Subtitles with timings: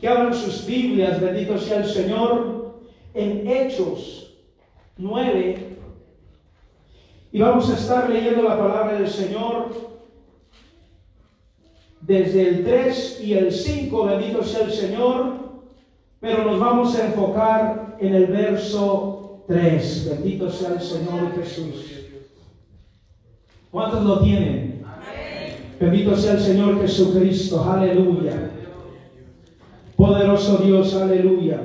[0.00, 2.80] que abran sus Biblias, bendito sea el Señor,
[3.12, 4.36] en Hechos
[4.96, 5.78] 9.
[7.32, 9.74] Y vamos a estar leyendo la palabra del Señor
[12.00, 15.34] desde el 3 y el 5, bendito sea el Señor,
[16.20, 20.10] pero nos vamos a enfocar en el verso 3.
[20.10, 22.00] Bendito sea el Señor Jesús.
[23.72, 24.84] ¿Cuántos lo tienen?
[25.80, 27.64] Bendito sea el Señor Jesucristo.
[27.64, 28.51] Aleluya.
[30.02, 31.60] Poderoso Dios, aleluya.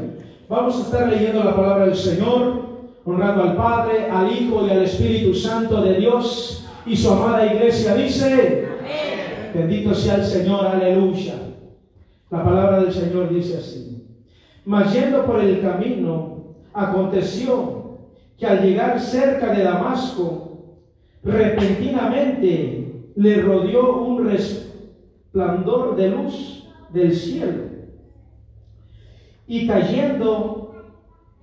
[0.48, 2.68] Vamos a estar leyendo la palabra del Señor,
[3.04, 6.68] honrando al Padre, al Hijo y al Espíritu Santo de Dios.
[6.86, 8.68] Y su amada iglesia dice,
[9.56, 11.34] bendito sea el Señor, aleluya.
[12.30, 14.06] La palabra del Señor dice así.
[14.66, 17.98] Mas yendo por el camino, aconteció
[18.38, 20.76] que al llegar cerca de Damasco,
[21.24, 27.67] repentinamente le rodeó un resplandor de luz del cielo.
[29.48, 30.76] Y cayendo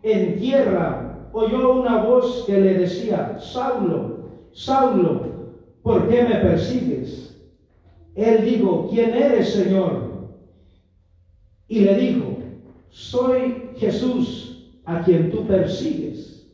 [0.02, 4.18] en tierra, oyó una voz que le decía, Saulo,
[4.52, 5.22] Saulo,
[5.82, 7.36] ¿por qué me persigues?
[8.14, 10.14] Él dijo, ¿quién eres, Señor?
[11.66, 12.36] Y le dijo,
[12.90, 16.46] soy Jesús a quien tú persigues.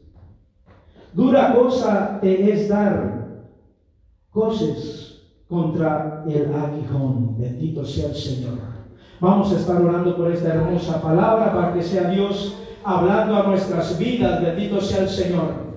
[1.12, 3.44] Dura cosa te es dar
[4.30, 7.36] cosas contra el aguijón.
[7.36, 8.69] Bendito sea el Señor.
[9.20, 13.98] Vamos a estar orando por esta hermosa palabra para que sea Dios hablando a nuestras
[13.98, 14.40] vidas.
[14.40, 15.70] Bendito sea el Señor.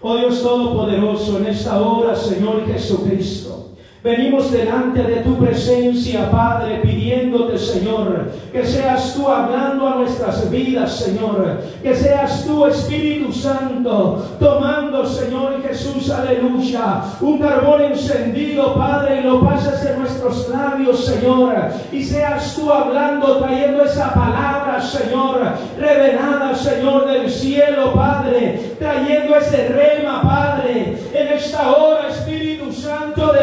[0.00, 3.65] Oh Dios Todopoderoso, en esta hora, Señor Jesucristo.
[4.06, 10.92] Venimos delante de tu presencia, Padre, pidiéndote, Señor, que seas tú hablando a nuestras vidas,
[10.92, 11.60] Señor.
[11.82, 19.40] Que seas tú, Espíritu Santo, tomando, Señor Jesús, aleluya, un carbón encendido, Padre, y lo
[19.40, 21.56] pases en nuestros labios, Señor.
[21.90, 25.40] Y seas tú hablando, trayendo esa palabra, Señor,
[25.80, 31.95] revelada, Señor, del cielo, Padre, trayendo ese rema, Padre, en esta hora,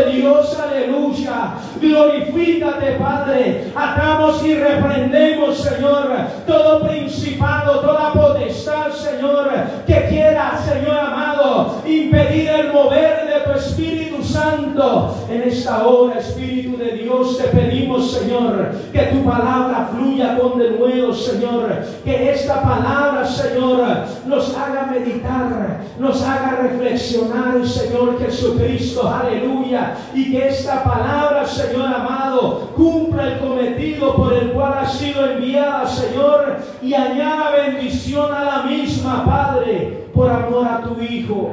[0.05, 1.53] Dios aleluya.
[1.79, 3.71] Glorifícate, Padre.
[3.75, 6.09] Atamos y reprendemos, Señor,
[6.45, 9.51] todo principado, toda potestad, Señor,
[9.85, 15.15] que quiera, Señor amado, impedir el mover de tu Espíritu Santo.
[15.29, 21.13] En esta hora, Espíritu de Dios, te pedimos, Señor, que tu palabra fluya con denuedo,
[21.13, 21.83] Señor.
[22.03, 23.83] Que esta palabra, Señor,
[24.25, 29.95] nos haga meditar, nos haga reflexionar, Señor Jesucristo, aleluya.
[30.13, 35.85] Y que esta palabra, Señor amado, cumpla el cometido por el cual ha sido enviada,
[35.87, 41.51] Señor, y añada bendición a la misma, Padre, por amor a tu Hijo.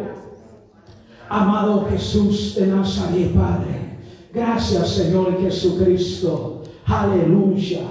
[1.31, 3.99] Amado Jesús de Nazaret, Padre.
[4.35, 6.65] Gracias, Señor Jesucristo.
[6.85, 7.83] Aleluya.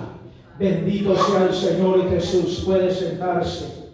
[0.59, 2.63] Bendito sea el Señor Jesús.
[2.65, 3.91] Puede sentarse.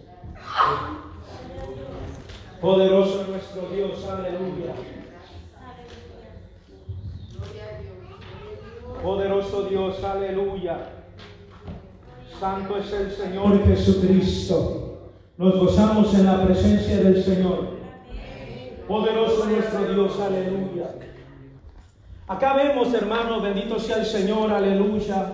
[2.60, 4.04] Poderoso nuestro Dios.
[4.04, 4.74] Aleluya.
[9.00, 10.88] Poderoso Dios, aleluya.
[12.40, 15.12] Santo es el Señor Jesucristo.
[15.38, 17.75] Nos gozamos en la presencia del Señor.
[18.88, 20.94] Poderoso nuestro Dios, aleluya.
[22.28, 25.32] Acá vemos, hermanos, bendito sea el Señor, aleluya,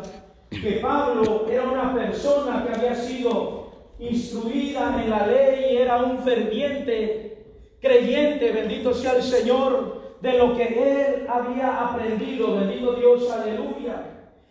[0.51, 7.45] que Pablo era una persona que había sido instruida en la ley era un ferviente
[7.81, 14.03] creyente, bendito sea el Señor, de lo que él había aprendido, bendito Dios, aleluya.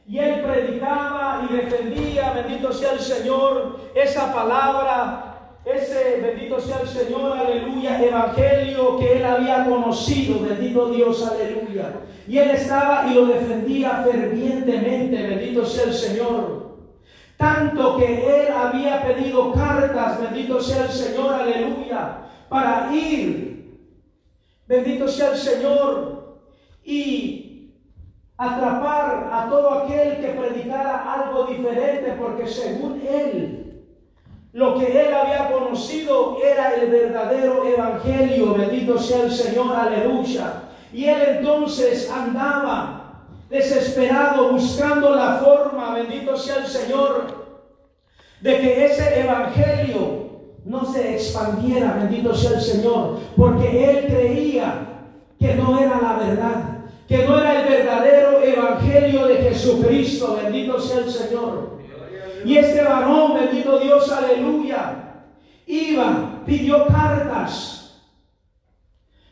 [0.08, 5.31] Y él predicaba y defendía, bendito sea el Señor, esa palabra,
[5.66, 11.94] ese, bendito sea el Señor, aleluya, evangelio que él había conocido, bendito Dios, aleluya.
[12.28, 16.72] Y él estaba y lo defendía fervientemente, bendito sea el Señor.
[17.38, 22.18] Tanto que él había pedido cartas, bendito sea el Señor, aleluya,
[22.50, 23.52] para ir
[24.72, 26.40] Bendito sea el Señor.
[26.82, 27.74] Y
[28.38, 33.71] atrapar a todo aquel que predicara algo diferente, porque según él,
[34.54, 38.54] lo que él había conocido era el verdadero evangelio.
[38.54, 40.64] Bendito sea el Señor, aleluya.
[40.92, 47.42] Y él entonces andaba desesperado buscando la forma, bendito sea el Señor,
[48.42, 50.22] de que ese evangelio
[50.66, 54.88] no se expandiera, bendito sea el Señor, porque él creía
[55.40, 56.64] que no era la verdad,
[57.08, 61.81] que no era el verdadero evangelio de Jesucristo, bendito sea el Señor.
[62.46, 65.26] Y este varón, bendito Dios, aleluya,
[65.68, 68.02] iba, pidió cartas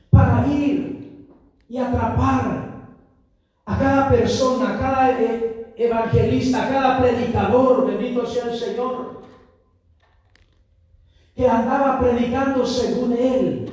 [0.09, 1.27] para ir
[1.67, 2.69] y atrapar
[3.65, 9.21] a cada persona, a cada eh, evangelista, cada predicador, bendito sea el Señor,
[11.35, 13.69] que andaba predicando según él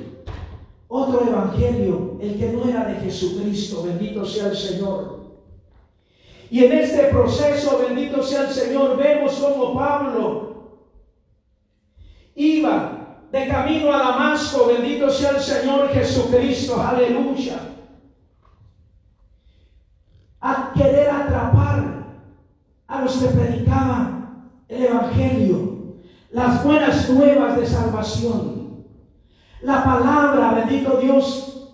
[0.87, 5.26] otro evangelio, el que no era de Jesucristo, bendito sea el Señor.
[6.49, 10.47] Y en este proceso, bendito sea el Señor, vemos como Pablo
[12.37, 17.59] iba de camino a Damasco, bendito sea el Señor Jesucristo, aleluya,
[20.39, 22.05] a querer atrapar
[22.87, 25.97] a los que predicaban el Evangelio,
[26.31, 28.85] las buenas nuevas de salvación,
[29.61, 31.73] la palabra, bendito Dios,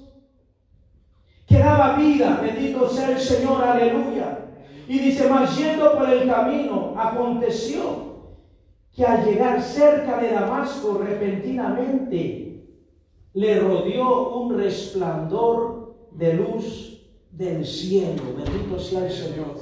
[1.46, 4.40] que daba vida, bendito sea el Señor, aleluya.
[4.88, 8.14] Y dice, más yendo por el camino, aconteció
[8.94, 12.66] que al llegar cerca de Damasco, repentinamente
[13.34, 17.02] le rodeó un resplandor de luz
[17.32, 18.22] del cielo.
[18.38, 19.58] Bendito sea el Señor.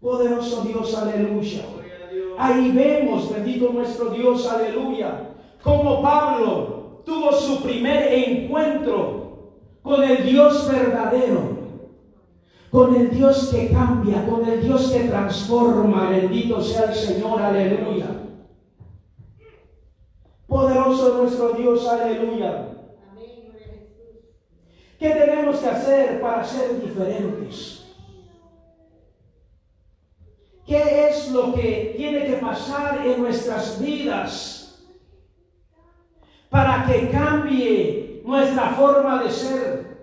[0.00, 1.62] Poderoso Dios, aleluya.
[2.36, 5.30] Ahí vemos, bendito nuestro Dios, aleluya,
[5.62, 9.52] como Pablo tuvo su primer encuentro
[9.82, 11.53] con el Dios verdadero
[12.74, 16.10] con el Dios que cambia, con el Dios que transforma.
[16.10, 18.06] Bendito sea el Señor, aleluya.
[20.48, 22.70] Poderoso nuestro Dios, aleluya.
[24.98, 27.94] ¿Qué tenemos que hacer para ser diferentes?
[30.66, 34.84] ¿Qué es lo que tiene que pasar en nuestras vidas
[36.50, 39.93] para que cambie nuestra forma de ser?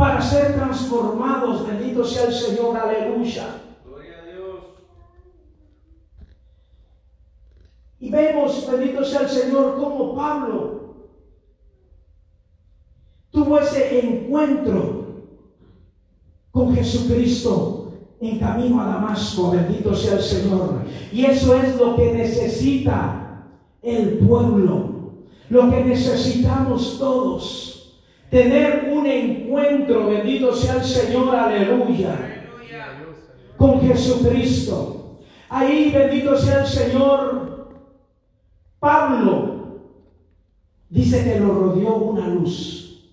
[0.00, 1.66] Para ser transformados.
[1.66, 3.60] Bendito sea el Señor, aleluya.
[3.84, 4.60] Gloria a Dios.
[8.00, 10.80] Y vemos, bendito sea el Señor, como Pablo
[13.30, 15.26] tuvo ese encuentro
[16.50, 17.92] con Jesucristo
[18.22, 19.50] en camino a Damasco.
[19.50, 20.80] Bendito sea el Señor.
[21.12, 23.50] Y eso es lo que necesita
[23.82, 25.12] el pueblo,
[25.50, 27.69] lo que necesitamos todos
[28.30, 32.46] tener un encuentro, bendito sea el Señor, aleluya,
[33.56, 35.18] con Jesucristo.
[35.48, 37.68] Ahí, bendito sea el Señor,
[38.78, 39.80] Pablo
[40.88, 43.10] dice que lo rodeó una luz.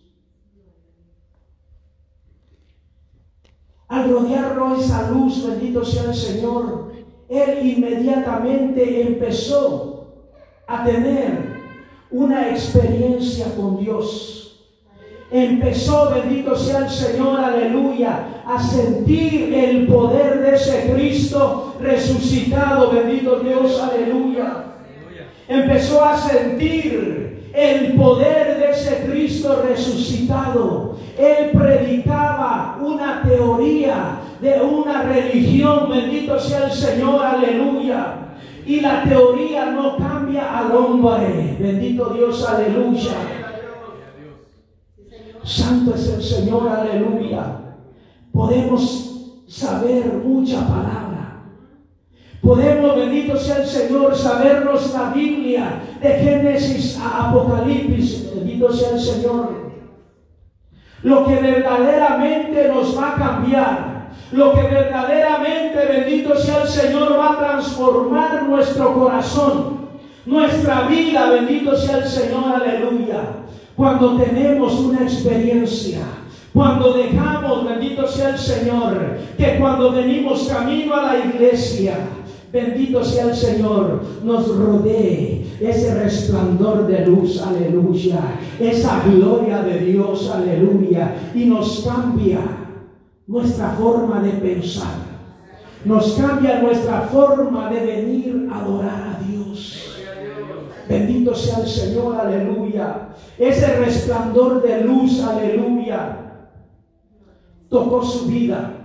[3.88, 6.92] Al rodearlo esa luz, bendito sea el Señor,
[7.28, 10.28] él inmediatamente empezó
[10.68, 11.58] a tener
[12.12, 14.47] una experiencia con Dios
[15.32, 23.40] empezó, bendito sea el Señor, aleluya, a sentir el poder de ese Cristo resucitado, bendito
[23.40, 24.64] Dios, aleluya.
[25.48, 30.98] Empezó a sentir el poder de ese Cristo resucitado.
[31.18, 38.14] Él predicaba una teoría de una religión, bendito sea el Señor, aleluya.
[38.66, 43.47] Y la teoría no cambia al hombre, bendito Dios, aleluya.
[45.48, 47.58] Santo es el Señor, aleluya.
[48.34, 51.42] Podemos saber mucha palabra.
[52.42, 58.36] Podemos, bendito sea el Señor, sabernos la Biblia de Génesis a Apocalipsis.
[58.36, 59.72] Bendito sea el Señor.
[61.04, 64.08] Lo que verdaderamente nos va a cambiar.
[64.34, 69.78] Lo que verdaderamente, bendito sea el Señor, va a transformar nuestro corazón.
[70.26, 73.47] Nuestra vida, bendito sea el Señor, aleluya
[73.78, 76.00] cuando tenemos una experiencia,
[76.52, 81.96] cuando dejamos, bendito sea el Señor, que cuando venimos camino a la iglesia,
[82.52, 88.20] bendito sea el Señor, nos rodee ese resplandor de luz, aleluya,
[88.60, 92.40] esa gloria de Dios, aleluya, y nos cambia
[93.28, 94.96] nuestra forma de pensar,
[95.86, 99.17] nos cambia nuestra forma de venir a adorar.
[100.88, 103.10] Bendito sea el Señor, aleluya.
[103.38, 106.18] Ese resplandor de luz, aleluya,
[107.70, 108.77] tocó su vida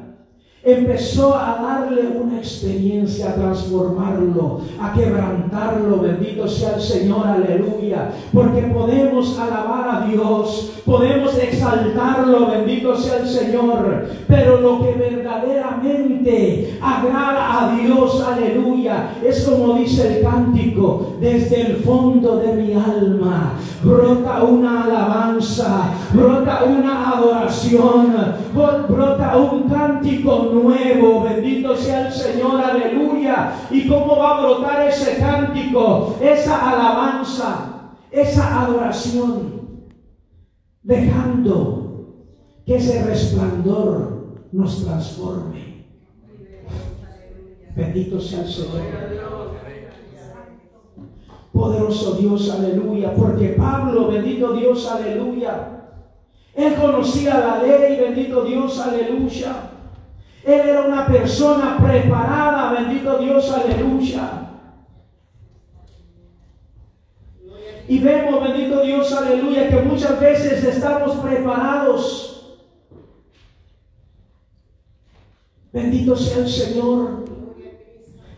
[0.64, 6.00] empezó a darle una experiencia, a transformarlo, a quebrantarlo.
[6.00, 8.12] Bendito sea el Señor, aleluya.
[8.32, 14.06] Porque podemos alabar a Dios, podemos exaltarlo, bendito sea el Señor.
[14.28, 21.76] Pero lo que verdaderamente agrada a Dios, aleluya, es como dice el cántico, desde el
[21.78, 28.14] fondo de mi alma brota una alabanza, brota una adoración,
[28.54, 31.22] brota un cántico nuevo.
[31.22, 33.54] Bendito sea el Señor, aleluya.
[33.70, 39.62] ¿Y cómo va a brotar ese cántico, esa alabanza, esa adoración?
[40.82, 41.82] Dejando
[42.66, 45.86] que ese resplandor nos transforme.
[47.74, 49.22] Bendito sea el Señor.
[51.52, 53.14] Poderoso Dios, aleluya.
[53.14, 55.68] Porque Pablo, bendito Dios, aleluya.
[56.54, 59.71] Él conocía la ley, bendito Dios, aleluya.
[60.44, 64.48] Él era una persona preparada, bendito Dios, aleluya.
[67.88, 72.58] Y vemos, bendito Dios, aleluya, que muchas veces estamos preparados.
[75.72, 77.24] Bendito sea el Señor.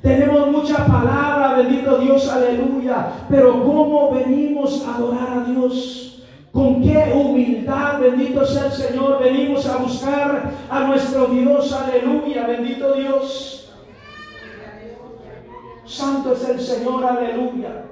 [0.03, 3.27] Tenemos mucha palabra, bendito Dios, aleluya.
[3.29, 6.14] Pero ¿cómo venimos a adorar a Dios?
[6.55, 12.93] Con qué humildad, bendito sea el Señor, venimos a buscar a nuestro Dios, aleluya, bendito
[12.93, 13.73] Dios.
[15.85, 17.87] Santo es el Señor, aleluya.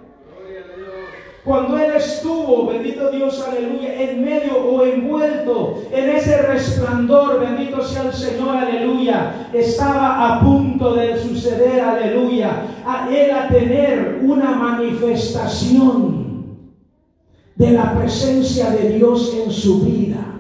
[1.45, 8.05] Cuando Él estuvo, bendito Dios, aleluya, en medio o envuelto en ese resplandor, bendito sea
[8.05, 16.32] el Señor, aleluya, estaba a punto de suceder, aleluya, a Él a tener una manifestación
[17.57, 20.33] de la presencia de Dios en su vida.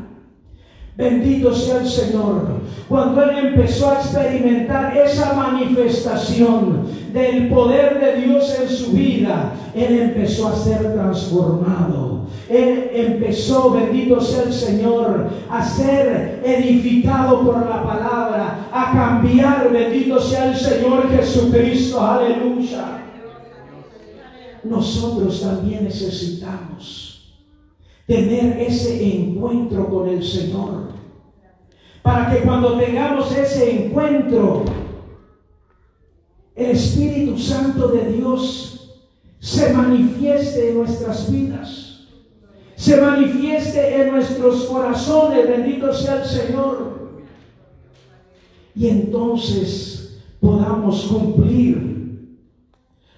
[0.96, 2.60] Bendito sea el Señor.
[2.88, 9.98] Cuando Él empezó a experimentar esa manifestación del poder de Dios en su vida, Él
[9.98, 12.26] empezó a ser transformado.
[12.48, 20.20] Él empezó, bendito sea el Señor, a ser edificado por la palabra, a cambiar, bendito
[20.20, 23.02] sea el Señor Jesucristo, aleluya.
[24.64, 27.34] Nosotros también necesitamos
[28.06, 30.92] tener ese encuentro con el Señor.
[32.02, 34.64] Para que cuando tengamos ese encuentro,
[36.54, 39.00] el Espíritu Santo de Dios
[39.38, 42.06] se manifieste en nuestras vidas,
[42.76, 46.92] se manifieste en nuestros corazones, bendito sea el Señor.
[48.74, 51.91] Y entonces podamos cumplir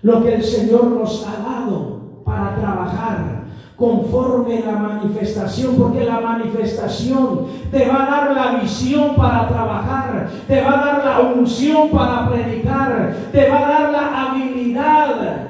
[0.04, 3.44] lo que el Señor nos ha dado para trabajar
[3.74, 10.60] conforme la manifestación, porque la manifestación te va a dar la visión para trabajar, te
[10.60, 15.46] va a dar la unción para predicar, te va a dar la habilidad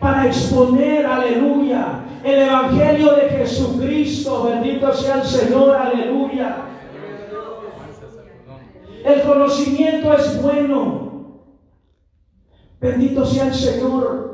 [0.00, 6.56] para exponer, aleluya, el Evangelio de Jesucristo, bendito sea el Señor, aleluya.
[9.04, 11.07] El conocimiento es bueno,
[12.80, 14.28] bendito sea el Señor.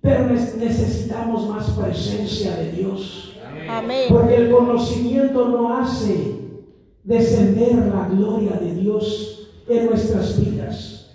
[0.00, 3.36] Pero necesitamos más presencia de Dios.
[4.08, 6.38] Porque el conocimiento no hace
[7.02, 11.10] descender la gloria de Dios en nuestras vidas.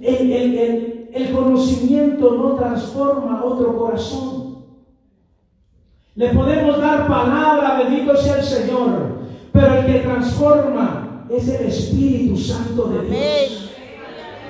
[0.00, 4.64] El, el conocimiento no transforma otro corazón.
[6.14, 9.18] Le podemos dar palabra, bendito sea el Señor,
[9.52, 13.67] pero el que transforma es el Espíritu Santo de Dios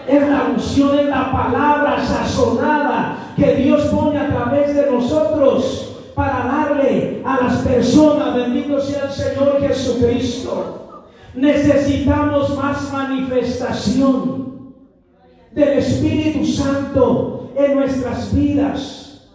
[0.08, 6.46] es la unción, es la palabra sazonada que Dios pone a través de nosotros para
[6.46, 11.04] darle a las personas, bendito sea el Señor Jesucristo.
[11.34, 14.74] Necesitamos más manifestación
[15.52, 19.28] del Espíritu Santo en nuestras vidas.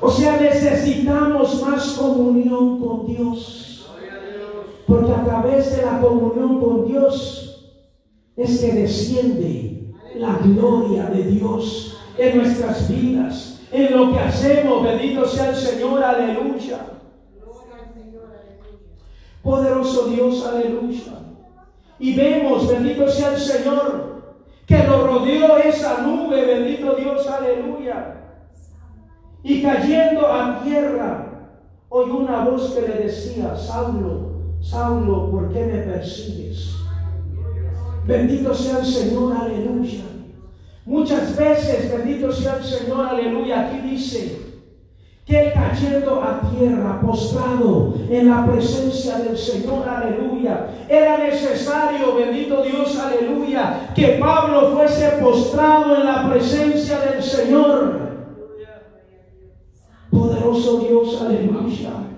[0.00, 3.90] O sea, necesitamos más comunión con Dios.
[4.86, 7.49] Porque a través de la comunión con Dios
[8.40, 14.82] es que desciende la gloria de Dios en nuestras vidas, en lo que hacemos.
[14.82, 16.86] Bendito sea el Señor, aleluya.
[19.42, 21.12] Poderoso Dios, aleluya.
[21.98, 24.22] Y vemos, bendito sea el Señor,
[24.66, 28.22] que lo rodeó esa nube, bendito Dios, aleluya.
[29.42, 31.50] Y cayendo a tierra,
[31.90, 34.30] oyó una voz que le decía, Saulo,
[34.62, 36.79] Saulo, ¿por qué me persigues?
[38.10, 40.02] Bendito sea el Señor, aleluya.
[40.84, 43.68] Muchas veces, bendito sea el Señor, aleluya.
[43.68, 44.36] Aquí dice
[45.24, 50.66] que cayendo a tierra, postrado en la presencia del Señor, aleluya.
[50.88, 58.10] Era necesario, bendito Dios, aleluya, que Pablo fuese postrado en la presencia del Señor.
[60.10, 62.09] Poderoso Dios, aleluya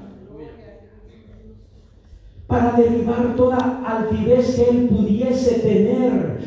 [2.53, 6.39] para derribar toda altivez que él pudiese tener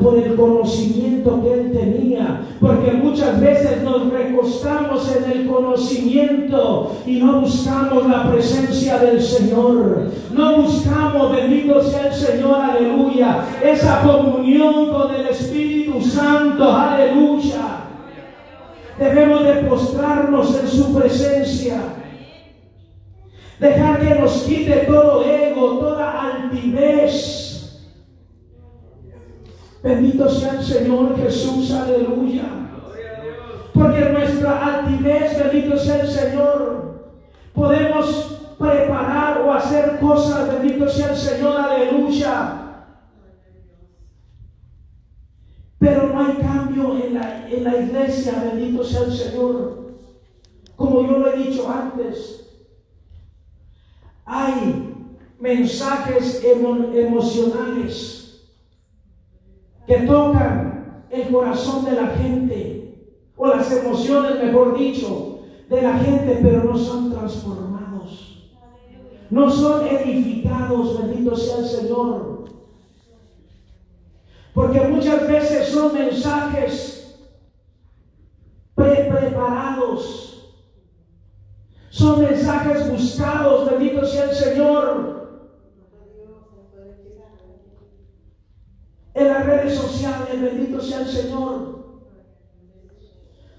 [0.00, 2.40] por el conocimiento que él tenía.
[2.60, 10.10] Porque muchas veces nos recostamos en el conocimiento y no buscamos la presencia del Señor.
[10.34, 17.84] No buscamos, bendito sea el Señor, aleluya, esa comunión con el Espíritu Santo, aleluya.
[18.98, 22.01] Debemos de postrarnos en su presencia
[23.58, 27.42] Dejar que nos quite todo ego, toda altivez.
[29.82, 32.44] Bendito sea el Señor Jesús, aleluya.
[33.74, 37.12] Porque nuestra altivez, bendito sea el Señor,
[37.52, 42.58] podemos preparar o hacer cosas, bendito sea el Señor, aleluya.
[45.78, 49.82] Pero no hay cambio en la, en la iglesia, bendito sea el Señor.
[50.76, 52.41] Como yo lo he dicho antes,
[54.24, 54.94] hay
[55.38, 58.22] mensajes emocionales
[59.86, 62.82] que tocan el corazón de la gente,
[63.36, 67.72] o las emociones, mejor dicho, de la gente, pero no son transformados.
[69.30, 72.44] No son edificados, bendito sea el Señor.
[74.54, 77.18] Porque muchas veces son mensajes
[78.74, 80.31] pre preparados.
[81.92, 85.28] Son mensajes buscados, bendito sea el Señor.
[89.12, 91.84] En las redes sociales, bendito sea el Señor.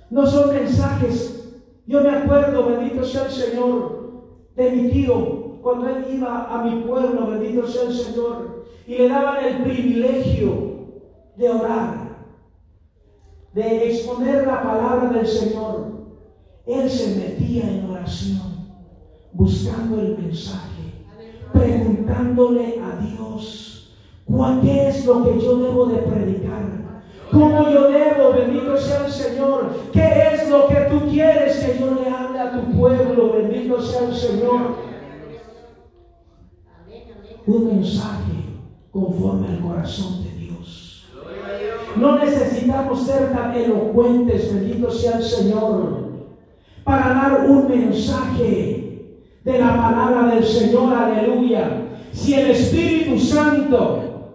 [0.09, 1.53] No son mensajes.
[1.85, 4.23] Yo me acuerdo, bendito sea el Señor,
[4.55, 9.09] de mi tío, cuando él iba a mi pueblo, bendito sea el Señor, y le
[9.09, 10.87] daban el privilegio
[11.35, 12.17] de orar,
[13.53, 15.92] de exponer la palabra del Señor,
[16.65, 18.67] él se metía en oración,
[19.33, 21.03] buscando el mensaje,
[21.51, 26.63] preguntándole a Dios, ¿cuál es lo que yo debo de predicar?
[27.31, 29.73] ¿Cómo yo debo, bendito sea el Señor?
[29.91, 33.33] ¿Qué es lo que tú quieres que yo le hable a tu pueblo?
[33.33, 34.93] Bendito sea el Señor.
[37.47, 38.59] Un mensaje
[38.91, 40.33] conforme al corazón de
[41.95, 46.02] no necesitamos ser tan elocuentes, bendito sea el Señor,
[46.83, 51.81] para dar un mensaje de la palabra del Señor, aleluya.
[52.11, 54.33] Si el Espíritu Santo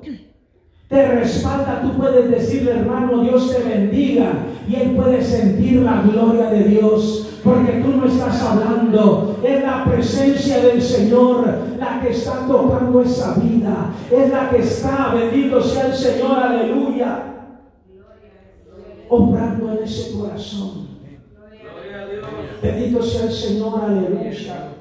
[0.89, 4.33] te respalda, tú puedes decirle, hermano, Dios te bendiga,
[4.69, 9.85] y Él puede sentir la gloria de Dios porque tú no estás hablando, es la
[9.85, 11.47] presencia del Señor
[11.79, 17.25] la que está tocando esa vida, es la que está, bendito sea el Señor, aleluya
[19.09, 20.88] obrando en ese corazón.
[22.63, 24.73] Bendito sea el Señor, aleluya.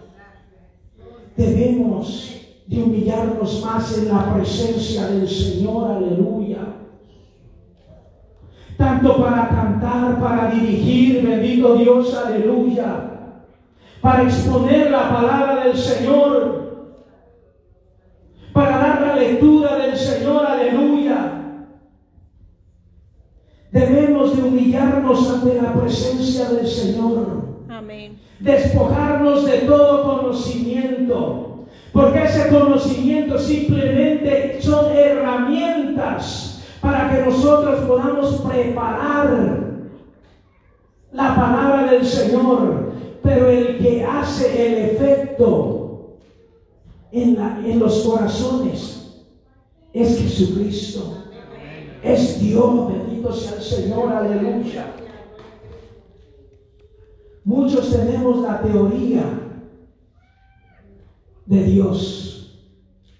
[1.35, 2.31] Debemos
[2.65, 6.59] de humillarnos más en la presencia del Señor, aleluya.
[8.77, 13.35] Tanto para cantar, para dirigir, bendito Dios, aleluya.
[14.01, 16.67] Para exponer la palabra del Señor.
[18.53, 21.37] Para dar la lectura del Señor, aleluya
[23.71, 27.46] Debemos de humillarnos ante la presencia del Señor.
[28.39, 31.65] Despojarnos de todo conocimiento.
[31.93, 39.57] Porque ese conocimiento simplemente son herramientas para que nosotros podamos preparar
[41.11, 42.91] la palabra del Señor.
[43.23, 46.17] Pero el que hace el efecto
[47.11, 49.23] en, en los corazones
[49.93, 51.23] es Jesucristo.
[52.03, 54.85] Es Dios, bendito sea el Señor, aleluya.
[57.47, 59.23] Muchos tenemos la teoría
[61.45, 62.59] de Dios.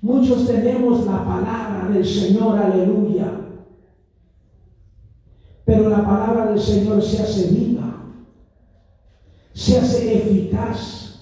[0.01, 3.31] Muchos tenemos la palabra del Señor, aleluya.
[5.63, 8.03] Pero la palabra del Señor se hace viva,
[9.53, 11.21] se hace eficaz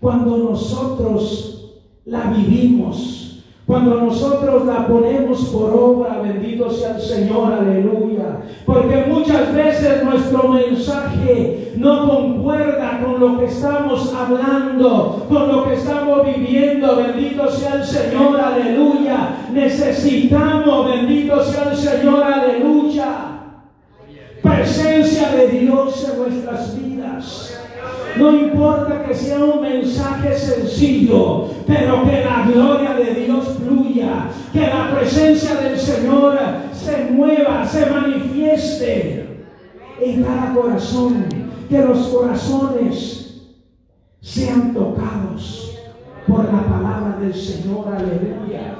[0.00, 3.29] cuando nosotros la vivimos
[3.70, 8.40] cuando nosotros la ponemos por obra, bendito sea el Señor, aleluya.
[8.66, 15.74] Porque muchas veces nuestro mensaje no concuerda con lo que estamos hablando, con lo que
[15.74, 19.36] estamos viviendo, bendito sea el Señor, aleluya.
[19.52, 23.06] Necesitamos, bendito sea el Señor, aleluya.
[24.42, 26.89] Presencia de Dios en nuestras vidas.
[28.16, 34.60] No importa que sea un mensaje sencillo, pero que la gloria de Dios fluya, que
[34.60, 36.38] la presencia del Señor
[36.72, 39.46] se mueva, se manifieste
[40.00, 41.26] en cada corazón,
[41.68, 43.42] que los corazones
[44.20, 45.78] sean tocados
[46.26, 48.76] por la palabra del Señor, aleluya.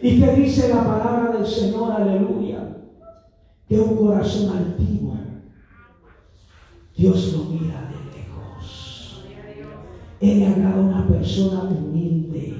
[0.00, 2.76] ¿Y qué dice la palabra del Señor, aleluya?
[3.68, 5.17] Que un corazón altivo
[6.98, 9.22] Dios lo mira de lejos.
[10.20, 12.54] Él le agrada una persona humilde,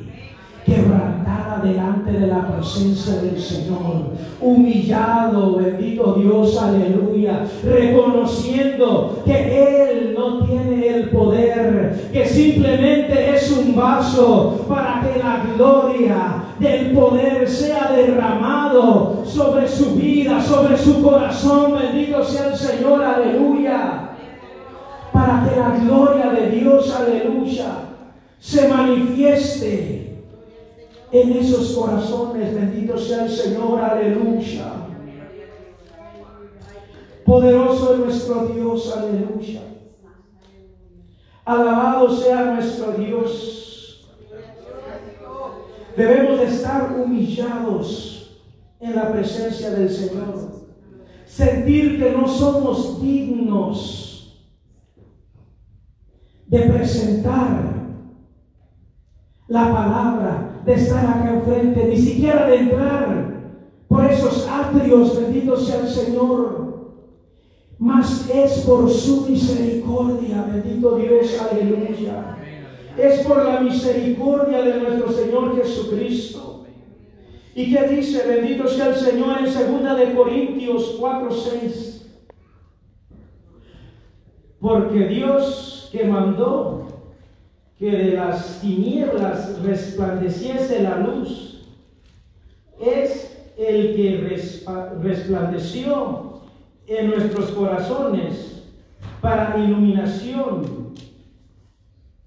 [0.64, 10.46] quebrantada delante de la presencia del Señor, humillado, bendito Dios, aleluya, reconociendo que Él no
[10.46, 17.90] tiene el poder, que simplemente es un vaso para que la gloria del poder sea
[17.90, 24.08] derramado sobre su vida, sobre su corazón, bendito sea el Señor, aleluya,
[25.59, 27.88] la gloria de Dios, aleluya,
[28.38, 30.23] se manifieste
[31.11, 32.55] en esos corazones.
[32.55, 34.73] Bendito sea el Señor, aleluya.
[37.25, 39.62] Poderoso es nuestro Dios, aleluya.
[41.44, 44.09] Alabado sea nuestro Dios.
[45.97, 48.38] Debemos de estar humillados
[48.81, 50.59] en la presencia del Señor.
[51.27, 54.08] Sentir que no somos dignos
[56.48, 57.78] de presentar
[59.48, 63.28] la palabra, de estar acá enfrente, ni siquiera de entrar
[63.87, 66.68] por esos atrios, bendito sea el Señor.
[67.78, 72.37] Mas es por su misericordia, bendito Dios, aleluya.
[72.96, 76.64] Es por la misericordia de nuestro Señor Jesucristo.
[77.54, 78.26] ¿Y qué dice?
[78.26, 82.06] Bendito sea el Señor en 2 de Corintios 4, 6.
[84.61, 86.87] Porque Dios que mandó
[87.79, 91.62] que de las tinieblas resplandeciese la luz,
[92.81, 94.40] es el que
[95.01, 96.40] resplandeció
[96.87, 98.62] en nuestros corazones
[99.20, 100.94] para iluminación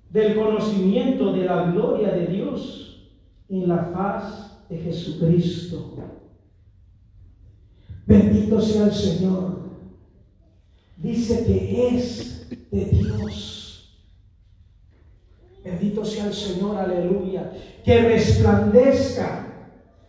[0.09, 3.11] del conocimiento de la gloria de Dios
[3.49, 5.95] en la faz de Jesucristo.
[8.05, 9.60] Bendito sea el Señor.
[11.01, 13.51] Dice que es de Dios
[15.63, 17.51] Bendito sea el Señor, aleluya.
[17.85, 19.47] Que resplandezca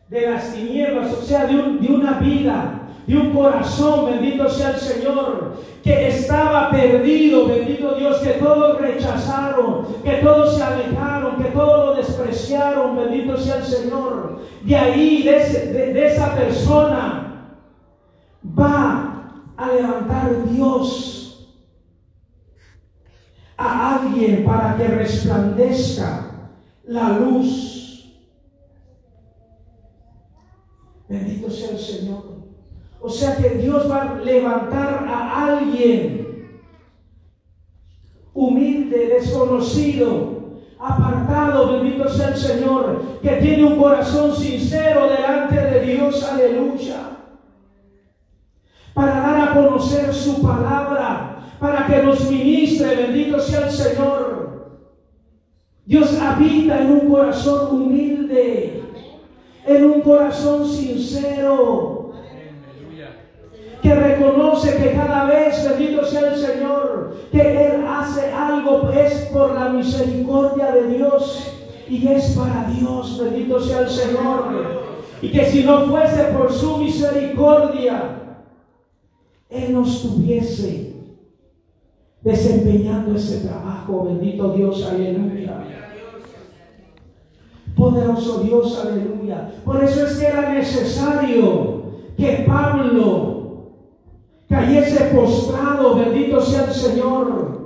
[0.08, 5.56] de las tinieblas, o sea, de, una vida, de un corazón, bendito sea el Señor,
[5.82, 11.94] que estaba perdido, bendito Dios, que todos rechazaron, que todos se alejaron, que todos lo
[11.96, 14.40] despreciaron, bendito sea el Señor.
[14.64, 17.46] De ahí, de, de esa persona,
[18.58, 19.11] va
[19.62, 21.48] a levantar Dios
[23.56, 26.50] a alguien para que resplandezca
[26.84, 28.12] la luz.
[31.08, 32.42] Bendito sea el Señor.
[33.00, 36.60] O sea que Dios va a levantar a alguien
[38.34, 46.22] humilde, desconocido, apartado, bendito sea el Señor, que tiene un corazón sincero delante de Dios,
[46.24, 47.21] aleluya,
[50.12, 54.78] su palabra para que nos ministre, bendito sea el Señor.
[55.84, 58.82] Dios habita en un corazón humilde,
[59.66, 62.12] en un corazón sincero,
[63.82, 69.54] que reconoce que cada vez, bendito sea el Señor, que Él hace algo es por
[69.54, 71.52] la misericordia de Dios
[71.88, 74.92] y es para Dios, bendito sea el Señor.
[75.20, 78.21] Y que si no fuese por su misericordia,
[79.52, 80.94] Él nos tuviese
[82.22, 84.04] desempeñando ese trabajo.
[84.04, 85.64] Bendito Dios, aleluya.
[87.76, 89.52] Poderoso Dios, aleluya.
[89.64, 91.82] Por eso es que era necesario
[92.16, 93.32] que Pablo
[94.48, 97.62] cayese postrado, bendito sea el Señor.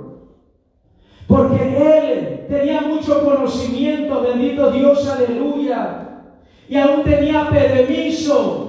[1.27, 6.23] Porque él tenía mucho conocimiento, bendito Dios, aleluya.
[6.69, 8.66] Y aún tenía permiso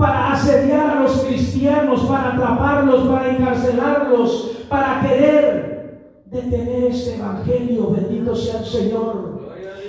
[0.00, 7.90] para asediar a los cristianos, para atraparlos, para encarcelarlos, para querer detener este evangelio.
[7.90, 9.40] Bendito sea el Señor.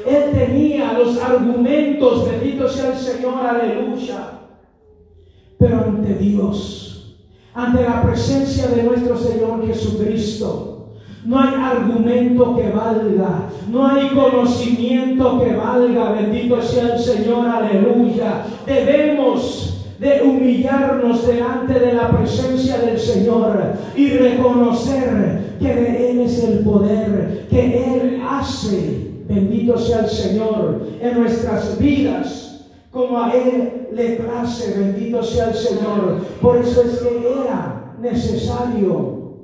[0.05, 4.31] Él tenía los argumentos, bendito sea el Señor, aleluya.
[5.57, 7.15] Pero ante Dios,
[7.53, 10.89] ante la presencia de nuestro Señor Jesucristo,
[11.23, 18.43] no hay argumento que valga, no hay conocimiento que valga, bendito sea el Señor, aleluya.
[18.65, 19.71] Debemos
[20.01, 26.59] de humillarnos delante de la presencia del Señor y reconocer que de Él es el
[26.61, 34.15] poder, que Él hace, bendito sea el Señor, en nuestras vidas, como a Él le
[34.15, 36.25] place, bendito sea el Señor.
[36.41, 39.35] Por eso es que era necesario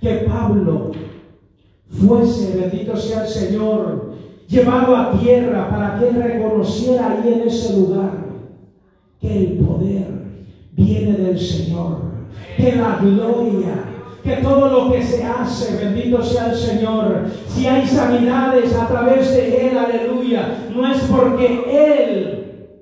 [0.00, 0.92] que Pablo
[1.88, 4.12] fuese, bendito sea el Señor,
[4.46, 8.21] llevado a tierra para que él reconociera ahí en ese lugar
[9.22, 10.08] que el poder
[10.72, 12.00] viene del Señor,
[12.56, 13.84] que la gloria,
[14.24, 17.26] que todo lo que se hace, bendito sea el Señor.
[17.46, 20.68] Si hay sanidades a través de Él, aleluya.
[20.74, 22.78] no es porque Él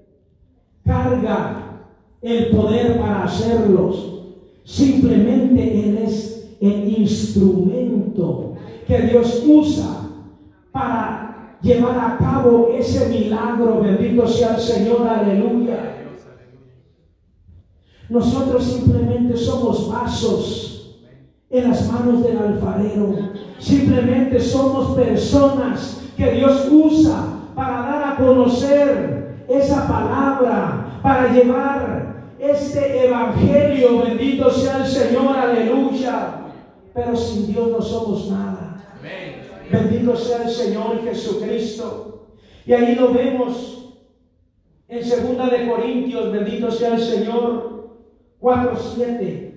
[0.85, 1.83] carga
[2.23, 4.23] el poder para hacerlos.
[4.65, 8.55] Simplemente Él es el instrumento
[8.87, 10.09] que Dios usa
[10.73, 13.83] para llevar a cabo ese milagro.
[13.83, 16.00] Bendito sea el Señor, aleluya.
[18.11, 20.99] Nosotros simplemente somos vasos
[21.49, 23.17] en las manos del alfarero.
[23.59, 33.07] Simplemente somos personas que Dios usa para dar a conocer esa palabra, para llevar este
[33.07, 34.03] evangelio.
[34.03, 36.51] Bendito sea el Señor, aleluya.
[36.93, 38.77] Pero sin Dios no somos nada.
[39.71, 42.27] Bendito sea el Señor Jesucristo.
[42.67, 43.95] Y ahí lo vemos
[44.89, 47.70] en segunda de Corintios, bendito sea el Señor,
[48.41, 49.55] 4, 7.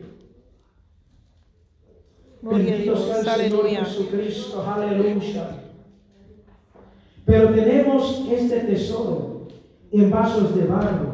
[2.41, 5.49] Bendito sea el Señor Jesucristo, aleluya.
[7.25, 9.47] Pero tenemos este tesoro
[9.91, 11.13] en vasos de barro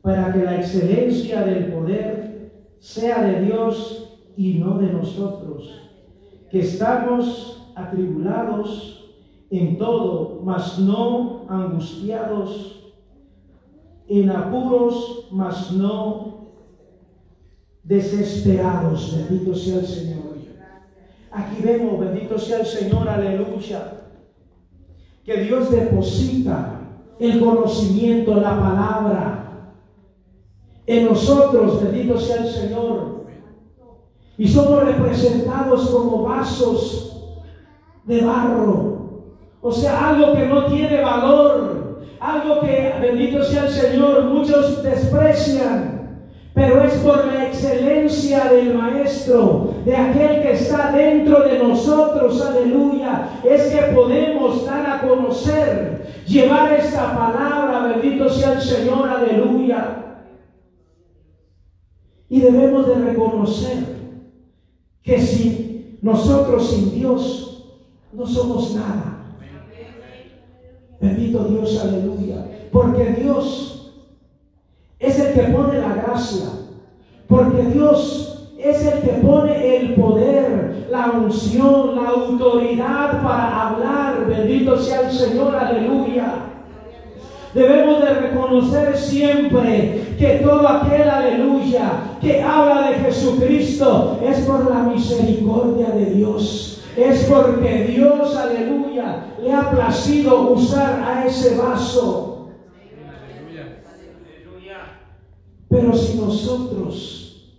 [0.00, 5.90] para que la excelencia del poder sea de Dios y no de nosotros,
[6.50, 9.14] que estamos atribulados
[9.50, 12.94] en todo, mas no angustiados,
[14.08, 16.41] en apuros, mas no
[17.84, 19.16] desesperados.
[19.16, 20.22] Bendito sea el Señor.
[21.30, 24.02] Aquí vemos, bendito sea el Señor, aleluya,
[25.24, 26.80] que Dios deposita
[27.18, 29.72] el conocimiento, la palabra
[30.86, 33.24] en nosotros, bendito sea el Señor.
[34.36, 37.38] Y somos representados como vasos
[38.04, 38.92] de barro.
[39.62, 46.01] O sea, algo que no tiene valor, algo que, bendito sea el Señor, muchos desprecian
[46.54, 53.40] pero es por la excelencia del Maestro, de aquel que está dentro de nosotros, aleluya,
[53.42, 59.98] es que podemos dar a conocer, llevar esta palabra, bendito sea el Señor, aleluya.
[62.28, 63.78] Y debemos de reconocer
[65.02, 67.76] que si nosotros sin Dios
[68.12, 69.12] no somos nada.
[71.00, 72.46] Bendito Dios, aleluya.
[72.70, 73.81] Porque Dios
[75.32, 76.46] que pone la gracia,
[77.28, 84.26] porque Dios es el que pone el poder, la unción, la autoridad para hablar.
[84.28, 86.34] Bendito sea el Señor, aleluya.
[87.54, 91.90] Debemos de reconocer siempre que todo aquel aleluya
[92.20, 96.82] que habla de Jesucristo es por la misericordia de Dios.
[96.96, 102.31] Es porque Dios, aleluya, le ha placido usar a ese vaso
[105.72, 107.50] Pero si nosotros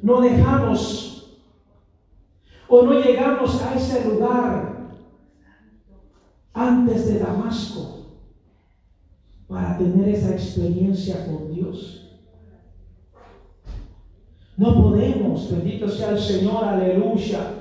[0.00, 1.38] no dejamos
[2.66, 4.88] o no llegamos a ese lugar
[6.54, 8.06] antes de Damasco
[9.46, 12.18] para tener esa experiencia con Dios,
[14.56, 17.55] no podemos, bendito sea el Señor, aleluya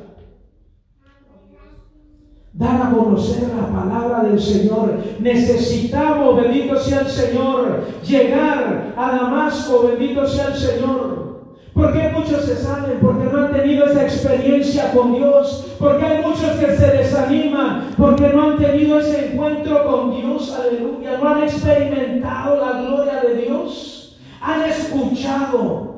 [2.57, 4.97] dar a conocer la palabra del Señor.
[5.19, 11.25] Necesitamos, bendito sea el Señor, llegar a Damasco, bendito sea el Señor.
[11.73, 16.51] Porque muchos se salen, porque no han tenido esa experiencia con Dios, porque hay muchos
[16.51, 22.61] que se desaniman, porque no han tenido ese encuentro con Dios, aleluya, no han experimentado
[22.61, 25.95] la gloria de Dios, han escuchado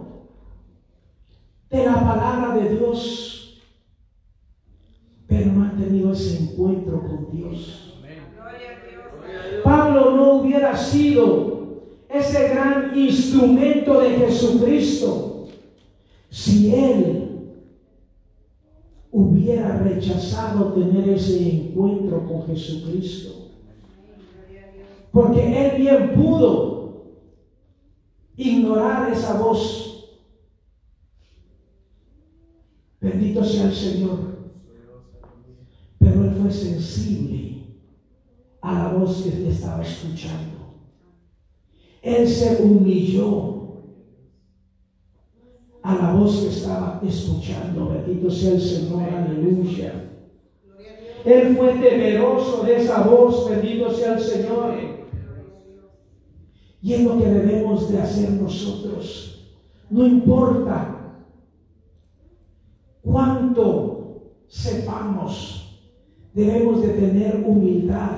[1.69, 3.61] de la palabra de Dios,
[5.27, 7.93] pero no han tenido ese encuentro con Dios.
[9.63, 15.47] Pablo no hubiera sido ese gran instrumento de Jesucristo
[16.29, 17.23] si él
[19.11, 23.49] hubiera rechazado tener ese encuentro con Jesucristo.
[25.11, 27.03] Porque él bien pudo
[28.35, 30.19] ignorar esa voz.
[32.99, 34.36] Bendito sea el Señor
[36.07, 37.63] pero él fue sensible
[38.61, 40.57] a la voz que él estaba escuchando.
[42.01, 43.83] Él se humilló
[45.83, 47.89] a la voz que estaba escuchando.
[47.89, 49.93] Bendito sea el Señor, aleluya.
[51.25, 54.75] Él fue temeroso de esa voz, bendito sea el Señor.
[56.81, 59.49] Y es lo que debemos de hacer nosotros.
[59.89, 61.15] No importa
[63.01, 65.66] cuánto sepamos
[66.37, 68.11] debemos de tener humildad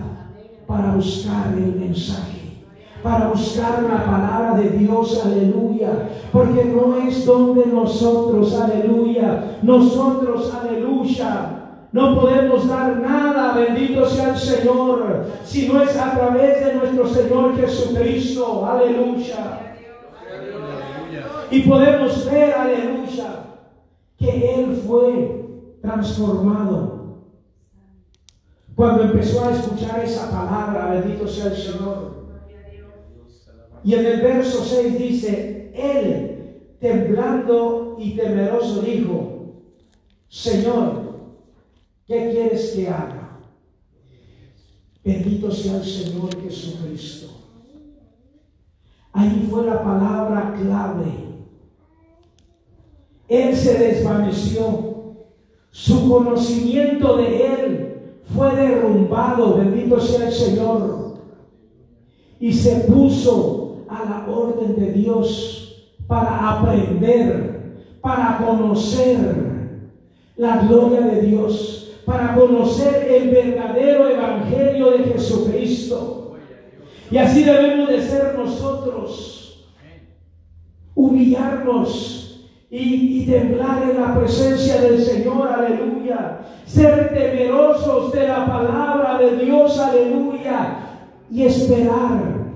[0.67, 2.65] para buscar el mensaje,
[3.01, 11.55] para buscar la palabra de Dios, aleluya, porque no es donde nosotros, aleluya, nosotros, aleluya,
[11.91, 17.07] No podemos dar nada, bendito sea el Señor, si no es a través de nuestro
[17.07, 18.63] Señor Jesucristo.
[18.63, 19.75] Aleluya.
[21.49, 23.45] Y podemos ver, aleluya,
[24.19, 25.45] que Él fue
[25.81, 26.98] transformado.
[28.79, 32.29] Cuando empezó a escuchar esa palabra, bendito sea el Señor.
[33.83, 39.63] Y en el verso 6 dice, Él, temblando y temeroso, dijo,
[40.29, 41.33] Señor,
[42.07, 43.41] ¿qué quieres que haga?
[45.03, 47.27] Bendito sea el Señor Jesucristo.
[49.11, 51.27] Ahí fue la palabra clave
[53.27, 54.87] él se desvaneció.
[55.69, 57.88] Su conocimiento de Él
[58.35, 61.15] fue derrumbado, bendito sea el Señor.
[62.39, 69.17] Y se puso a la orden de Dios para aprender, para conocer
[70.37, 76.35] la gloria de Dios, para conocer el verdadero evangelio de Jesucristo.
[77.11, 79.67] Y así debemos de ser nosotros,
[80.93, 82.18] humillarnos
[82.71, 86.41] y, temblar en la presencia del Señor, aleluya.
[86.65, 90.77] Ser temerosos de la palabra de Dios, aleluya.
[91.31, 92.49] Y esperar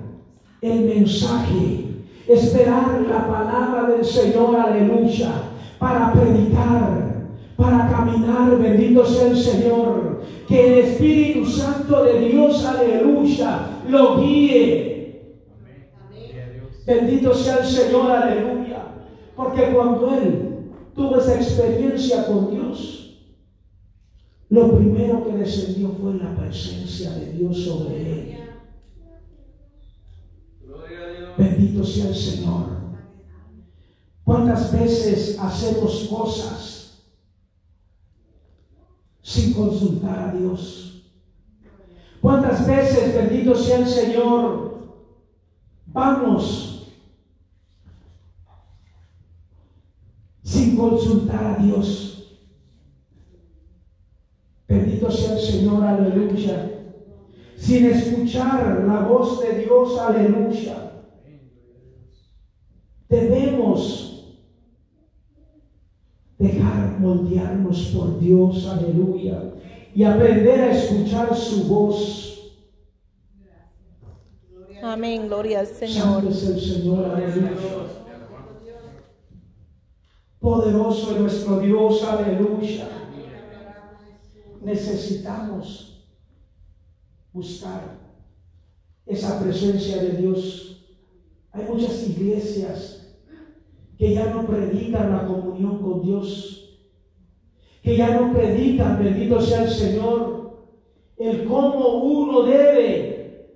[0.61, 1.85] el mensaje,
[2.27, 5.31] esperar la palabra del Señor, aleluya,
[5.79, 10.21] para predicar, para caminar, bendito sea el Señor.
[10.47, 14.93] Que el Espíritu Santo de Dios, aleluya, lo guíe.
[16.85, 18.62] Bendito sea el Señor, aleluya.
[19.35, 23.17] Porque cuando él tuvo esa experiencia con Dios,
[24.49, 28.37] lo primero que descendió fue la presencia de Dios sobre él.
[31.37, 32.83] Bendito sea el Señor.
[34.23, 37.03] ¿Cuántas veces hacemos cosas
[39.21, 41.03] sin consultar a Dios?
[42.21, 44.77] ¿Cuántas veces, bendito sea el Señor,
[45.87, 46.72] vamos
[50.53, 52.37] sin consultar a Dios.
[54.67, 56.69] Bendito sea el Señor, aleluya.
[57.57, 60.91] Sin escuchar la voz de Dios, aleluya.
[63.09, 64.37] Debemos
[66.37, 69.53] dejar moldearnos por Dios, aleluya.
[69.95, 72.53] Y aprender a escuchar su voz.
[74.83, 76.25] Amén, gloria al Señor.
[76.25, 78.02] es el Señor, aleluya
[80.43, 82.85] poderoso nuestro Dios, aleluya.
[84.61, 86.05] Necesitamos
[87.31, 87.97] buscar
[89.05, 90.85] esa presencia de Dios.
[91.53, 93.15] Hay muchas iglesias
[93.97, 96.77] que ya no predican la comunión con Dios,
[97.81, 100.57] que ya no predican, bendito sea el Señor,
[101.15, 103.55] el cómo uno debe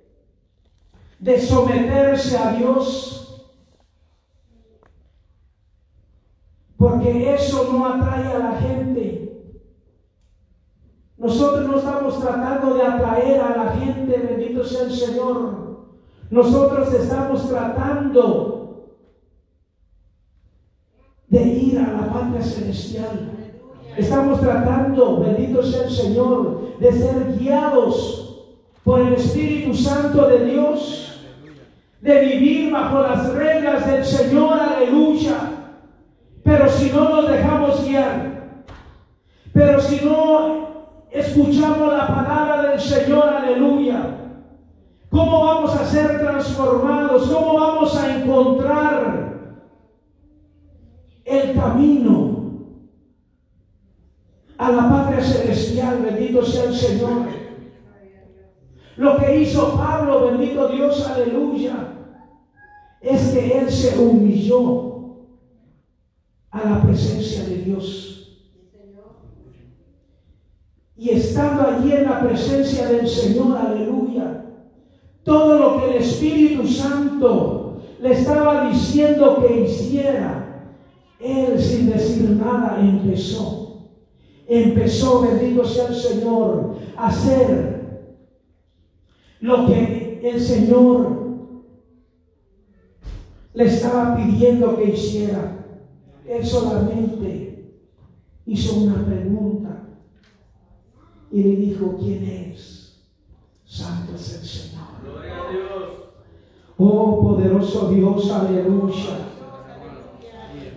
[1.18, 3.17] de someterse a Dios
[6.78, 9.42] porque eso no atrae a la gente.
[11.18, 15.88] Nosotros no estamos tratando de atraer a la gente, bendito sea el Señor.
[16.30, 18.94] Nosotros estamos tratando
[21.26, 23.32] de ir a la patria celestial.
[23.96, 28.46] Estamos tratando, bendito sea el Señor, de ser guiados
[28.84, 31.24] por el Espíritu Santo de Dios,
[32.00, 35.57] de vivir bajo las reglas del Señor, aleluya
[36.48, 38.64] pero si no nos dejamos guiar,
[39.52, 44.16] pero si no escuchamos la palabra del Señor, aleluya,
[45.10, 47.28] ¿cómo vamos a ser transformados?
[47.30, 49.58] ¿Cómo vamos a encontrar
[51.26, 52.62] el camino
[54.56, 55.98] a la patria celestial?
[56.02, 57.26] Bendito sea el Señor.
[58.96, 61.74] Lo que hizo Pablo, bendito Dios, aleluya,
[63.02, 64.97] es que él se humilló
[66.50, 68.08] a la presencia de Dios.
[70.96, 74.44] Y estando allí en la presencia del Señor, aleluya,
[75.22, 80.74] todo lo que el Espíritu Santo le estaba diciendo que hiciera,
[81.20, 83.90] él sin decir nada empezó.
[84.48, 87.78] Empezó, bendito sea el Señor, a hacer
[89.40, 91.28] lo que el Señor
[93.54, 95.57] le estaba pidiendo que hiciera.
[96.28, 97.72] Él solamente
[98.46, 99.88] hizo una pregunta
[101.30, 103.02] y le dijo, ¿quién es?
[103.64, 104.86] Santo es el Señor.
[105.02, 105.88] Gloria a Dios.
[106.76, 109.28] Oh poderoso Dios, aleluya.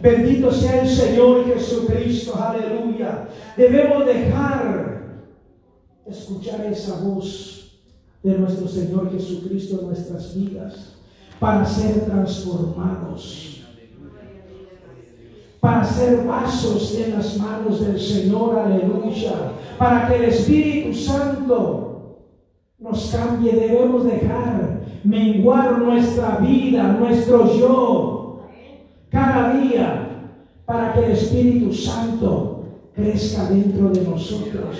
[0.01, 3.29] Bendito sea el Señor Jesucristo, aleluya.
[3.55, 5.25] Debemos dejar
[6.05, 7.79] escuchar esa voz
[8.23, 10.95] de nuestro Señor Jesucristo en nuestras vidas
[11.39, 13.50] para ser transformados,
[15.61, 22.17] para ser vasos en las manos del Señor, aleluya, para que el Espíritu Santo
[22.79, 28.39] nos cambie, debemos dejar menguar nuestra vida, nuestro yo,
[29.09, 30.07] cada día,
[30.65, 32.63] para que el Espíritu Santo
[32.95, 34.77] crezca dentro de nosotros.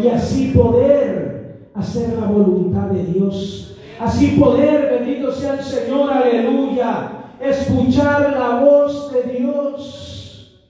[0.00, 3.76] Y así poder hacer la voluntad de Dios.
[3.98, 10.62] Así poder, bendito sea el Señor, aleluya, escuchar la voz de Dios.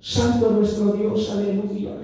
[0.00, 1.96] Santo nuestro Dios, aleluya.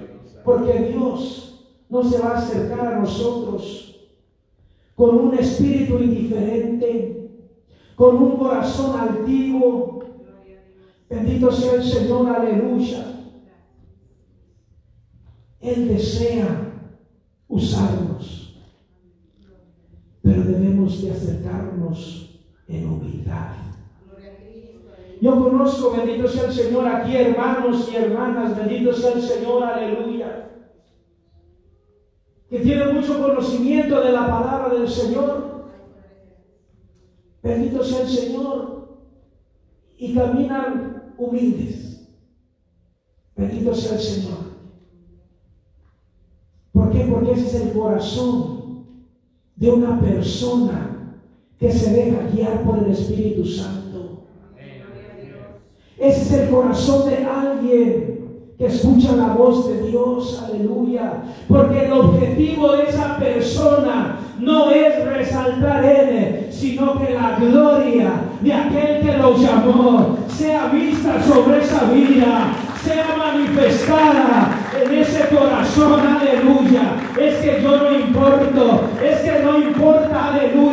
[0.43, 3.95] Porque Dios no se va a acercar a nosotros
[4.93, 7.31] con un espíritu indiferente,
[7.95, 10.03] con un corazón altivo.
[11.09, 13.11] Bendito sea el Señor, aleluya.
[15.59, 16.73] Él desea
[17.47, 18.55] usarnos,
[20.21, 22.24] pero debemos de acercarnos
[22.67, 23.53] en humildad.
[25.21, 30.49] Yo conozco, bendito sea el Señor, aquí hermanos y hermanas, bendito sea el Señor, aleluya,
[32.49, 35.55] que tienen mucho conocimiento de la palabra del Señor.
[37.41, 38.97] Bendito sea el Señor
[39.97, 42.07] y caminan humildes.
[43.35, 44.37] Bendito sea el Señor.
[46.71, 47.05] ¿Por qué?
[47.05, 48.85] Porque ese es el corazón
[49.55, 50.94] de una persona
[51.59, 54.23] que se deja guiar por el Espíritu Santo.
[55.97, 58.15] Ese es el corazón de alguien
[58.57, 61.23] que escucha la voz de Dios, aleluya.
[61.47, 68.53] Porque el objetivo de esa persona no es resaltar Él, sino que la gloria de
[68.53, 72.53] aquel que lo llamó sea vista sobre esa vida,
[72.83, 76.95] sea manifestada en ese corazón, aleluya.
[77.19, 80.64] Es que yo no importo, es que no importa, aleluya,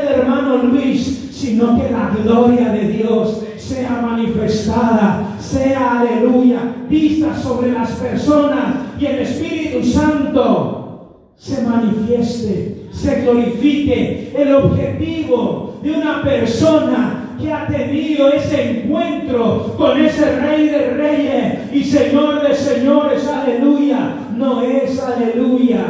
[0.00, 7.72] el hermano Luis, sino que la gloria de Dios sea manifestada, sea, aleluya, vista sobre
[7.72, 14.32] las personas y el Espíritu Santo se manifieste, se glorifique.
[14.36, 21.74] El objetivo de una persona que ha tenido ese encuentro con ese rey de reyes
[21.74, 25.84] y señor de señores, aleluya, no es, aleluya,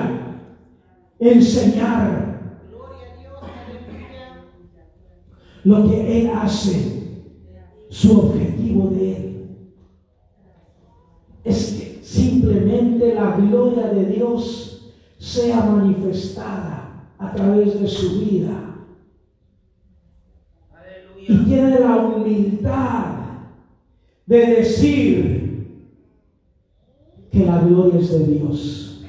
[1.21, 2.26] enseñar
[5.67, 7.19] lo que Él hace,
[7.91, 9.49] su objetivo de Él.
[11.43, 18.77] Es que simplemente la gloria de Dios sea manifestada a través de su vida
[21.27, 23.17] y tiene la humildad
[24.25, 25.67] de decir
[27.33, 29.05] que la gloria es de Dios,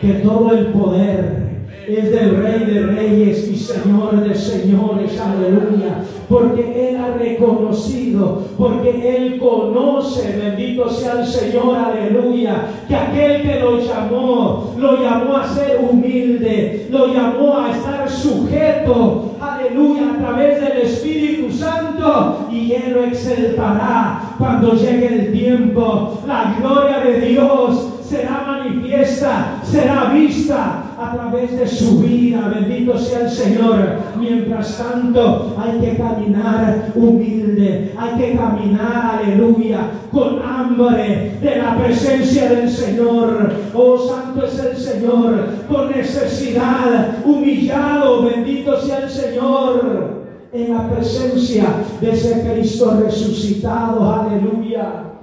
[0.00, 1.45] que todo el poder
[1.88, 9.16] es del Rey de Reyes y Señor de Señores, aleluya, porque Él ha reconocido, porque
[9.16, 15.48] Él conoce, bendito sea el Señor, aleluya, que aquel que lo llamó, lo llamó a
[15.48, 22.94] ser humilde, lo llamó a estar sujeto, aleluya, a través del Espíritu Santo, y Él
[22.94, 26.20] lo exaltará cuando llegue el tiempo.
[26.26, 32.52] La gloria de Dios será manifiesta, será vista a través de su vida.
[32.54, 33.98] Bendito sea el Señor.
[34.18, 42.48] Mientras tanto, hay que caminar humilde, hay que caminar, aleluya, con hambre de la presencia
[42.48, 43.52] del Señor.
[43.74, 50.16] Oh, santo es el Señor, con necesidad, humillado, bendito sea el Señor.
[50.52, 51.66] En la presencia
[52.00, 55.15] de ese Cristo resucitado, aleluya.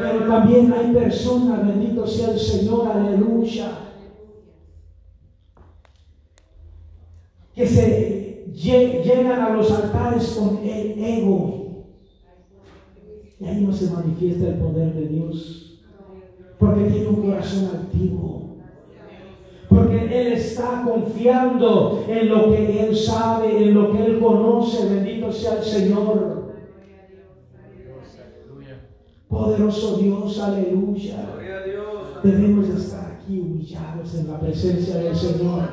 [0.00, 3.70] Pero también hay personas, bendito sea el Señor, aleluya,
[7.54, 11.84] que se llegan a los altares con el ego.
[13.38, 15.80] Y ahí no se manifiesta el poder de Dios.
[16.58, 18.56] Porque tiene un corazón activo.
[19.68, 24.88] Porque Él está confiando en lo que Él sabe, en lo que Él conoce.
[24.88, 26.39] Bendito sea el Señor.
[29.30, 31.24] Poderoso Dios, aleluya.
[32.24, 35.68] Debemos estar aquí humillados en la presencia del Señor.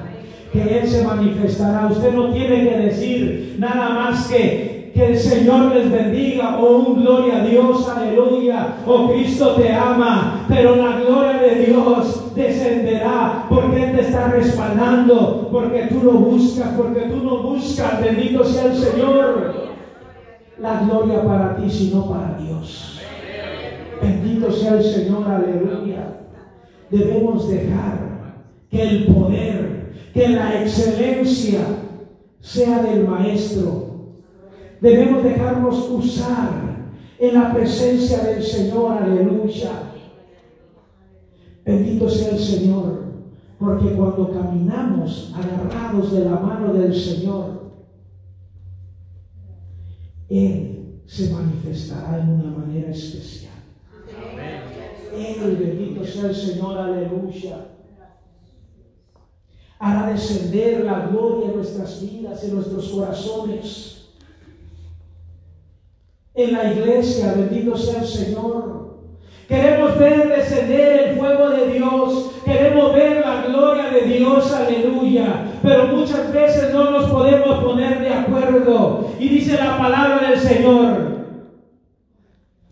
[0.53, 1.87] Que Él se manifestará.
[1.87, 7.03] Usted no tiene que decir nada más que que el Señor les bendiga, oh un
[7.03, 13.83] gloria a Dios, aleluya, oh Cristo te ama, pero la gloria de Dios descenderá porque
[13.83, 18.75] Él te está respaldando, porque tú lo buscas, porque tú no buscas, bendito sea el
[18.75, 19.67] Señor.
[20.59, 22.96] La gloria para ti, sino para Dios.
[24.01, 26.21] Bendito sea el Señor, aleluya.
[26.89, 31.59] Debemos dejar que el poder, que la excelencia
[32.39, 33.87] sea del Maestro.
[34.81, 36.67] Debemos dejarnos usar
[37.19, 39.71] en la presencia del Señor, aleluya.
[41.65, 43.03] Bendito sea el Señor,
[43.59, 47.73] porque cuando caminamos agarrados de la mano del Señor,
[50.29, 53.46] Él se manifestará en una manera especial.
[55.15, 57.67] Él, bendito sea el Señor, aleluya.
[59.80, 64.09] Hará descender la gloria en nuestras vidas, en nuestros corazones.
[66.34, 68.97] En la iglesia, bendito sea el Señor.
[69.47, 72.32] Queremos ver descender el fuego de Dios.
[72.43, 75.59] Queremos ver la gloria de Dios, aleluya.
[75.63, 79.11] Pero muchas veces no nos podemos poner de acuerdo.
[79.19, 81.16] Y dice la palabra del Señor.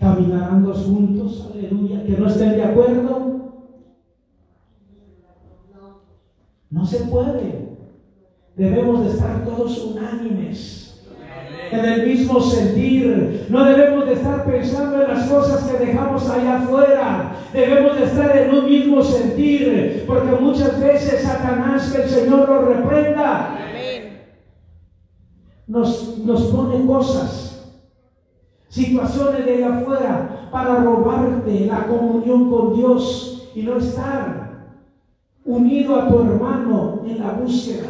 [0.05, 2.03] Caminarán dos juntos, aleluya.
[2.05, 3.53] Que no estén de acuerdo.
[6.69, 7.75] No se puede.
[8.55, 11.03] Debemos de estar todos unánimes
[11.71, 13.47] en el mismo sentir.
[13.49, 17.35] No debemos de estar pensando en las cosas que dejamos allá afuera.
[17.51, 22.61] Debemos de estar en un mismo sentir, porque muchas veces Satanás, que el Señor lo
[22.61, 23.57] reprenda,
[25.65, 27.44] nos, nos pone cosas,
[28.75, 34.65] situaciones de afuera para robarte la comunión con Dios y no estar
[35.45, 37.87] unido a tu hermano en la búsqueda.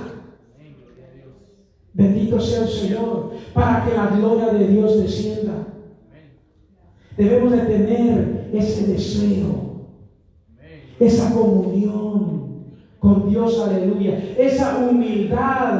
[1.91, 5.53] Bendito sea el Señor, para que la gloria de Dios descienda.
[7.17, 9.87] Debemos de tener ese deseo,
[10.99, 12.65] esa comunión
[12.99, 15.79] con Dios, aleluya, esa humildad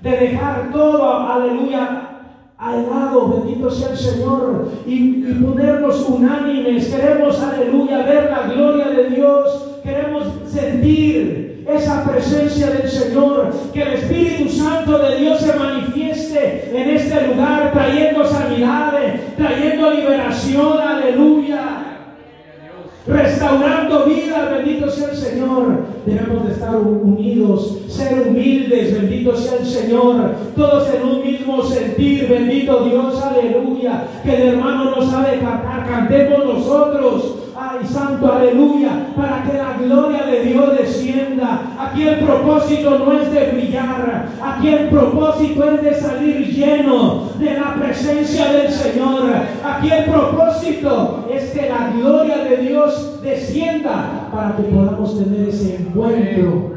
[0.00, 2.07] de dejar todo, aleluya,
[2.58, 6.88] al lado, bendito sea el Señor, y, y, ponernos unánimes.
[6.88, 13.92] Queremos, aleluya, ver la gloria de Dios, queremos sentir esa presencia del Señor, que el
[13.94, 21.37] Espíritu Santo de Dios se manifieste en este lugar, trayendo sanidades, trayendo liberación, aleluya.
[23.08, 25.78] Restaurando vida, bendito sea el Señor.
[26.04, 30.34] Debemos de estar unidos, ser humildes, bendito sea el Señor.
[30.54, 34.04] Todos en un mismo sentir, bendito Dios, aleluya.
[34.22, 37.36] Que el hermano no sabe cantar, cantemos nosotros
[37.78, 41.76] Ay, santo, aleluya, para que la gloria de Dios descienda.
[41.78, 47.54] Aquí el propósito no es de brillar, aquí el propósito es de salir lleno de
[47.54, 49.30] la presencia del Señor.
[49.62, 55.76] Aquí el propósito es que la gloria de Dios descienda para que podamos tener ese
[55.76, 56.72] encuentro.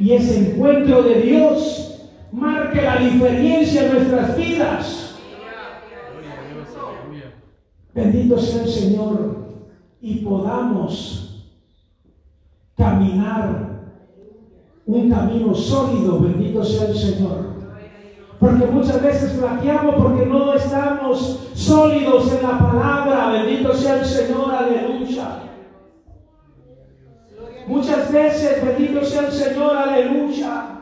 [0.00, 5.14] Y ese encuentro de Dios marque la diferencia en nuestras vidas.
[7.94, 9.39] Bendito sea el Señor
[10.00, 11.44] y podamos
[12.76, 13.70] caminar
[14.86, 17.50] un camino sólido, bendito sea el Señor.
[18.38, 24.54] Porque muchas veces flaqueamos porque no estamos sólidos en la palabra, bendito sea el Señor,
[24.54, 25.42] aleluya.
[27.66, 30.80] Muchas veces, bendito sea el Señor, aleluya.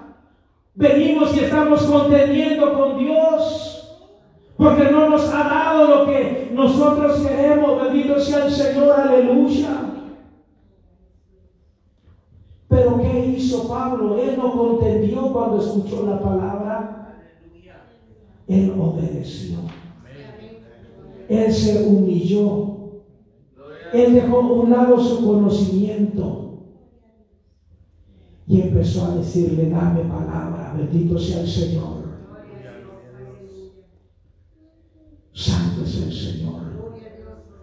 [0.75, 3.78] Venimos y estamos contendiendo con Dios
[4.59, 7.81] porque no nos ha dado lo que nosotros queremos.
[7.81, 9.69] Bendito sea el Señor, aleluya.
[12.67, 14.19] Pero ¿qué hizo Pablo?
[14.19, 17.23] Él no contendió cuando escuchó la palabra.
[18.49, 19.59] Él obedeció.
[21.29, 22.79] Él se humilló.
[23.93, 26.65] Él dejó a un lado su conocimiento.
[28.49, 32.09] Y empezó a decirle, dame palabra, bendito sea el Señor.
[35.39, 36.63] Santo es el Señor.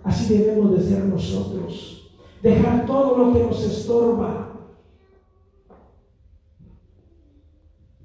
[0.06, 2.12] Así debemos de ser nosotros.
[2.44, 4.52] Dejar todo lo que nos estorba.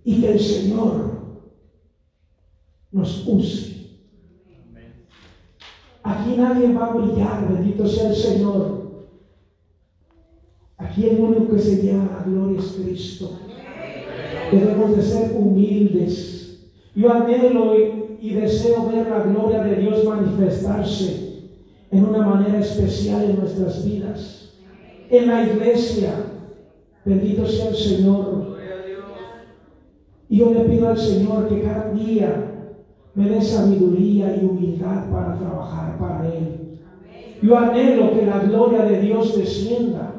[0.03, 1.11] Y que el Señor
[2.91, 3.99] nos use.
[6.03, 9.11] Aquí nadie va a brillar, bendito sea el Señor.
[10.79, 13.39] Aquí el único que se llama la gloria es Cristo.
[14.51, 16.71] Debemos de ser humildes.
[16.95, 17.75] Yo anhelo
[18.19, 21.30] y deseo ver la gloria de Dios manifestarse
[21.91, 24.53] en una manera especial en nuestras vidas,
[25.09, 26.13] en la iglesia.
[27.05, 28.59] Bendito sea el Señor.
[30.29, 32.51] Y yo le pido al Señor que cada día
[33.15, 36.79] me dé sabiduría y humildad para trabajar para Él.
[37.43, 40.15] Yo anhelo que la gloria de Dios descienda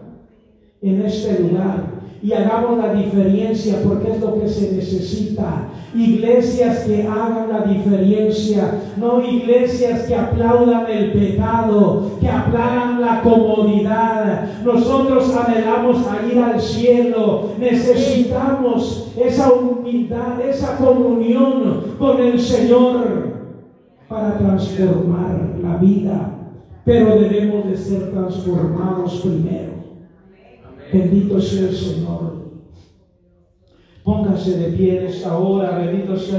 [0.81, 1.90] en este lugar
[2.23, 5.69] y hagamos la diferencia porque es lo que se necesita.
[5.93, 14.63] Iglesias que hagan la diferencia, no iglesias que aplaudan el pecado, que aplaudan la comodidad.
[14.63, 23.41] Nosotros anhelamos a ir al cielo, necesitamos esa humildad, esa comunión con el Señor
[24.07, 26.37] para transformar la vida.
[26.85, 29.80] Pero debemos de ser transformados primero.
[30.91, 32.41] Bendito sea el Señor.
[34.03, 36.29] Póngase de pie ahora, bendito sea